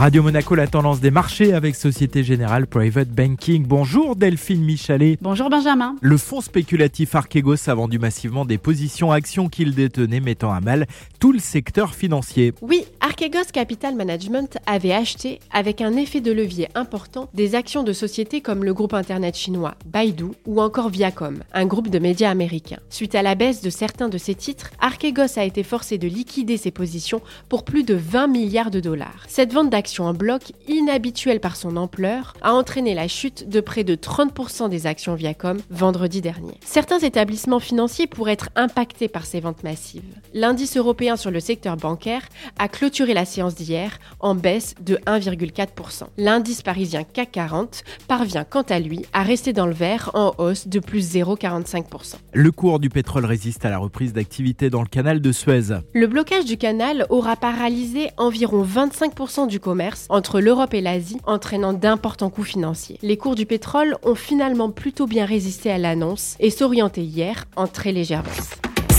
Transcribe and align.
Radio 0.00 0.22
Monaco, 0.22 0.54
la 0.54 0.66
tendance 0.66 1.00
des 1.00 1.10
marchés 1.10 1.52
avec 1.52 1.76
Société 1.76 2.24
Générale 2.24 2.66
Private 2.66 3.10
Banking. 3.10 3.66
Bonjour 3.66 4.16
Delphine 4.16 4.64
Michalet. 4.64 5.18
Bonjour 5.20 5.50
Benjamin. 5.50 5.94
Le 6.00 6.16
fonds 6.16 6.40
spéculatif 6.40 7.14
Archegos 7.14 7.68
a 7.68 7.74
vendu 7.74 7.98
massivement 7.98 8.46
des 8.46 8.56
positions 8.56 9.12
actions 9.12 9.50
qu'il 9.50 9.74
détenait, 9.74 10.20
mettant 10.20 10.52
à 10.52 10.60
mal 10.62 10.86
tout 11.18 11.32
le 11.32 11.38
secteur 11.38 11.94
financier. 11.94 12.54
Oui, 12.62 12.86
Archegos 13.02 13.50
Capital 13.52 13.94
Management 13.94 14.56
avait 14.64 14.94
acheté, 14.94 15.38
avec 15.52 15.82
un 15.82 15.94
effet 15.96 16.22
de 16.22 16.32
levier 16.32 16.68
important, 16.74 17.28
des 17.34 17.54
actions 17.54 17.82
de 17.82 17.92
sociétés 17.92 18.40
comme 18.40 18.64
le 18.64 18.72
groupe 18.72 18.94
internet 18.94 19.36
chinois 19.36 19.74
Baidu 19.84 20.28
ou 20.46 20.62
encore 20.62 20.88
Viacom, 20.88 21.40
un 21.52 21.66
groupe 21.66 21.90
de 21.90 21.98
médias 21.98 22.30
américains. 22.30 22.80
Suite 22.88 23.14
à 23.14 23.20
la 23.20 23.34
baisse 23.34 23.60
de 23.60 23.68
certains 23.68 24.08
de 24.08 24.16
ces 24.16 24.34
titres, 24.34 24.70
Archegos 24.80 25.36
a 25.36 25.44
été 25.44 25.62
forcé 25.62 25.98
de 25.98 26.08
liquider 26.08 26.56
ses 26.56 26.70
positions 26.70 27.20
pour 27.50 27.66
plus 27.66 27.82
de 27.82 27.92
20 27.92 28.28
milliards 28.28 28.70
de 28.70 28.80
dollars. 28.80 29.26
Cette 29.28 29.52
vente 29.52 29.68
d'actions 29.68 29.89
en 29.98 30.14
bloc, 30.14 30.42
inhabituelle 30.90 31.38
par 31.38 31.54
son 31.54 31.76
ampleur, 31.76 32.34
a 32.42 32.52
entraîné 32.52 32.94
la 32.94 33.06
chute 33.06 33.48
de 33.48 33.60
près 33.60 33.84
de 33.84 33.94
30% 33.94 34.68
des 34.68 34.88
actions 34.88 35.14
Viacom 35.14 35.58
vendredi 35.70 36.20
dernier. 36.20 36.54
Certains 36.64 36.98
établissements 36.98 37.60
financiers 37.60 38.08
pourraient 38.08 38.32
être 38.32 38.48
impactés 38.56 39.06
par 39.06 39.24
ces 39.24 39.38
ventes 39.38 39.62
massives. 39.62 40.02
L'indice 40.34 40.76
européen 40.76 41.16
sur 41.16 41.30
le 41.30 41.38
secteur 41.38 41.76
bancaire 41.76 42.22
a 42.58 42.66
clôturé 42.66 43.14
la 43.14 43.24
séance 43.24 43.54
d'hier 43.54 44.00
en 44.18 44.34
baisse 44.34 44.74
de 44.80 44.96
1,4%. 45.06 46.06
L'indice 46.18 46.62
parisien 46.62 47.04
CAC 47.04 47.30
40 47.30 47.84
parvient 48.08 48.42
quant 48.44 48.62
à 48.62 48.80
lui 48.80 49.06
à 49.12 49.22
rester 49.22 49.52
dans 49.52 49.66
le 49.66 49.74
vert 49.74 50.10
en 50.14 50.32
hausse 50.38 50.66
de 50.66 50.80
plus 50.80 51.14
0,45%. 51.14 52.16
Le 52.32 52.50
cours 52.50 52.80
du 52.80 52.90
pétrole 52.90 53.26
résiste 53.26 53.64
à 53.64 53.70
la 53.70 53.78
reprise 53.78 54.12
d'activité 54.12 54.70
dans 54.70 54.82
le 54.82 54.88
canal 54.88 55.20
de 55.20 55.30
Suez. 55.30 55.78
Le 55.94 56.06
blocage 56.08 56.46
du 56.46 56.56
canal 56.56 57.06
aura 57.10 57.36
paralysé 57.36 58.10
environ 58.16 58.64
25% 58.64 59.46
du 59.46 59.60
commerce 59.60 60.06
entre 60.08 60.40
l'Europe 60.40 60.74
l'Asie, 60.80 61.18
entraînant 61.26 61.72
d'importants 61.72 62.30
coûts 62.30 62.44
financiers. 62.44 62.98
Les 63.02 63.16
cours 63.16 63.34
du 63.34 63.46
pétrole 63.46 63.96
ont 64.02 64.14
finalement 64.14 64.70
plutôt 64.70 65.06
bien 65.06 65.24
résisté 65.24 65.70
à 65.70 65.78
l'annonce 65.78 66.36
et 66.40 66.50
s'orientaient 66.50 67.02
hier 67.02 67.46
en 67.56 67.66
très 67.66 67.92
légère 67.92 68.22
baisse. 68.22 68.50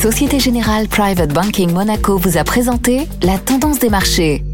Société 0.00 0.38
Générale 0.38 0.86
Private 0.86 1.32
Banking 1.32 1.72
Monaco 1.72 2.18
vous 2.18 2.38
a 2.38 2.44
présenté 2.44 3.08
la 3.22 3.38
tendance 3.38 3.80
des 3.80 3.90
marchés. 3.90 4.44